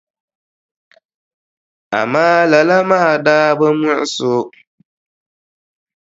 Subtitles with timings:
[1.99, 4.39] Amaa lala maa daa bi muɣisi o.